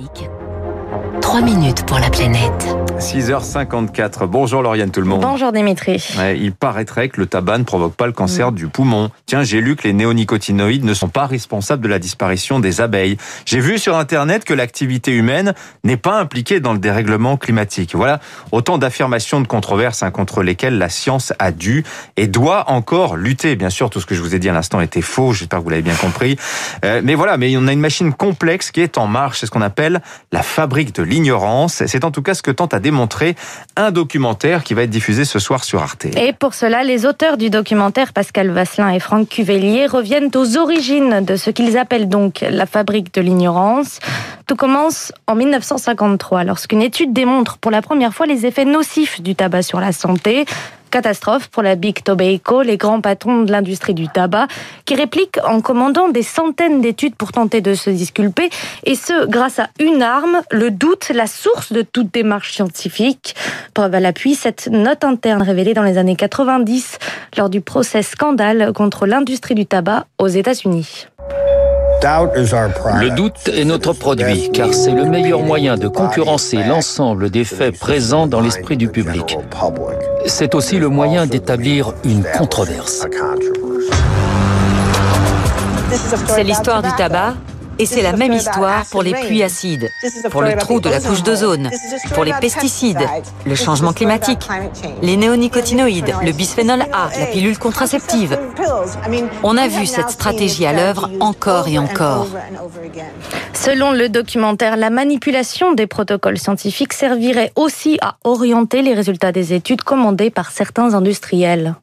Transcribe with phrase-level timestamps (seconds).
[0.00, 0.63] 一曲。
[1.34, 2.76] 3 minutes pour la planète.
[3.00, 4.26] 6h54.
[4.26, 5.20] Bonjour Lauriane tout le monde.
[5.20, 6.02] Bonjour Dimitri.
[6.16, 9.10] Ouais, il paraîtrait que le tabac ne provoque pas le cancer du poumon.
[9.26, 13.16] Tiens, j'ai lu que les néonicotinoïdes ne sont pas responsables de la disparition des abeilles.
[13.46, 17.96] J'ai vu sur internet que l'activité humaine n'est pas impliquée dans le dérèglement climatique.
[17.96, 18.20] Voilà
[18.52, 21.82] autant d'affirmations de controverses hein, contre lesquelles la science a dû
[22.16, 23.56] et doit encore lutter.
[23.56, 25.64] Bien sûr, tout ce que je vous ai dit à l'instant était faux, j'espère que
[25.64, 26.36] vous l'avez bien compris.
[26.84, 29.50] Euh, mais voilà, mais on a une machine complexe qui est en marche, c'est ce
[29.50, 31.02] qu'on appelle la fabrique de
[31.68, 33.36] C'est en tout cas ce que tente à démontrer
[33.76, 36.06] un documentaire qui va être diffusé ce soir sur Arte.
[36.16, 41.24] Et pour cela, les auteurs du documentaire, Pascal Vasselin et Franck Cuvelier, reviennent aux origines
[41.24, 44.00] de ce qu'ils appellent donc la fabrique de l'ignorance.
[44.46, 49.34] Tout commence en 1953, lorsqu'une étude démontre pour la première fois les effets nocifs du
[49.34, 50.44] tabac sur la santé.
[50.94, 54.46] Catastrophe pour la Big Tobacco, les grands patrons de l'industrie du tabac,
[54.84, 58.48] qui répliquent en commandant des centaines d'études pour tenter de se disculper,
[58.84, 63.34] et ce, grâce à une arme, le doute, la source de toute démarche scientifique.
[63.74, 66.98] Preuve à l'appui, cette note interne révélée dans les années 90
[67.38, 71.08] lors du procès scandale contre l'industrie du tabac aux États-Unis.
[72.04, 77.78] Le doute est notre produit, car c'est le meilleur moyen de concurrencer l'ensemble des faits
[77.78, 79.38] présents dans l'esprit du public.
[80.26, 83.06] C'est aussi le moyen d'établir une controverse.
[86.26, 87.36] C'est l'histoire du tabac
[87.78, 89.90] et c'est la même histoire pour les pluies acides,
[90.30, 91.70] pour le trou de la couche d'ozone,
[92.14, 93.06] pour les pesticides,
[93.44, 94.46] le changement climatique,
[95.02, 98.38] les néonicotinoïdes, le bisphénol A, la pilule contraceptive.
[99.42, 102.26] On a vu cette stratégie à l'œuvre encore et encore.
[103.52, 109.52] Selon le documentaire, la manipulation des protocoles scientifiques servirait aussi à orienter les résultats des
[109.52, 111.74] études commandées par certains industriels.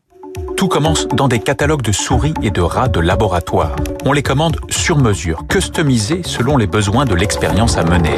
[0.62, 3.76] Tout commence dans des catalogues de souris et de rats de laboratoire.
[4.06, 8.16] On les commande sur mesure, customisés selon les besoins de l'expérience à mener.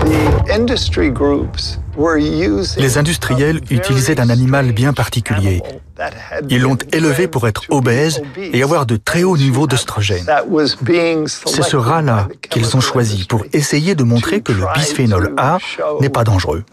[2.77, 5.63] Les industriels utilisaient un animal bien particulier.
[6.49, 10.25] Ils l'ont élevé pour être obèse et avoir de très hauts niveaux d'oestrogène.
[11.37, 15.59] C'est ce rat-là qu'ils ont choisi pour essayer de montrer que le bisphénol A
[16.01, 16.65] n'est pas dangereux.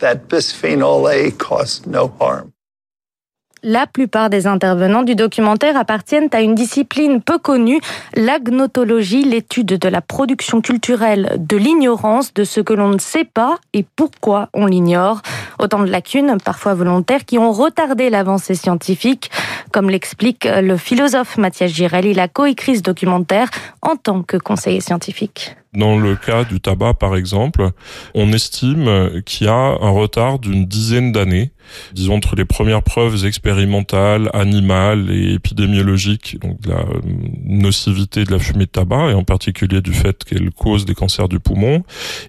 [3.63, 7.81] La plupart des intervenants du documentaire appartiennent à une discipline peu connue,
[8.15, 13.59] l'agnotologie, l'étude de la production culturelle de l'ignorance de ce que l'on ne sait pas
[13.75, 15.21] et pourquoi on l'ignore.
[15.59, 19.31] Autant de lacunes, parfois volontaires, qui ont retardé l'avancée scientifique,
[19.73, 22.07] comme l'explique le philosophe Mathias Girel.
[22.07, 23.51] Il a coécrit ce documentaire
[23.83, 25.55] en tant que conseiller scientifique.
[25.73, 27.71] Dans le cas du tabac, par exemple,
[28.15, 31.53] on estime qu'il y a un retard d'une dizaine d'années,
[31.93, 37.01] disons entre les premières preuves expérimentales, animales et épidémiologiques, donc de la euh,
[37.45, 41.29] nocivité de la fumée de tabac, et en particulier du fait qu'elle cause des cancers
[41.29, 41.85] du poumon,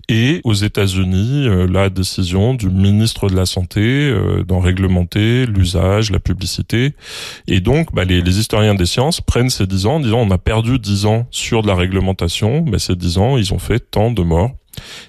[0.10, 6.12] et aux États-Unis, euh, la décision du ministre de la Santé euh, d'en réglementer l'usage,
[6.12, 6.94] la publicité.
[7.48, 10.32] Et donc, bah, les, les, historiens des sciences prennent ces dix ans en disant on
[10.32, 13.80] a perdu dix ans sur de la réglementation, mais ces dix ans ils ont fait
[13.80, 14.52] tant de morts.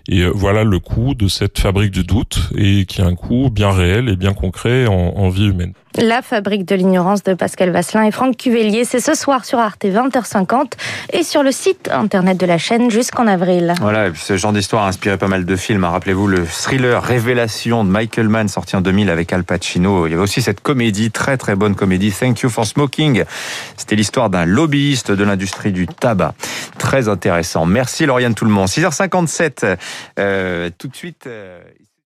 [0.08, 3.70] Et voilà le coût de cette fabrique du doute et qui a un coût bien
[3.70, 5.72] réel et bien concret en, en vie humaine.
[5.98, 9.84] La fabrique de l'ignorance de Pascal Vasselin et Franck Cuvelier, c'est ce soir sur Arte
[9.84, 10.72] 20h50
[11.12, 13.74] et sur le site internet de la chaîne jusqu'en avril.
[13.78, 15.84] Voilà, et puis ce genre d'histoire a inspiré pas mal de films.
[15.84, 20.06] Rappelez-vous le thriller Révélation de Michael Mann sorti en 2000 avec Al Pacino.
[20.06, 23.24] Il y avait aussi cette comédie, très très bonne comédie, Thank You for Smoking.
[23.76, 26.34] C'était l'histoire d'un lobbyiste de l'industrie du tabac.
[26.82, 27.64] Très intéressant.
[27.64, 28.66] Merci Lauriane tout le monde.
[28.66, 29.78] 6h57,
[30.18, 31.28] euh, tout de suite...
[31.28, 31.62] Euh